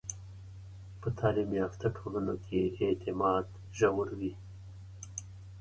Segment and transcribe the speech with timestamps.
[1.01, 3.45] په تعلیم یافته ټولنو کې اعتماد
[3.77, 4.33] ژور وي.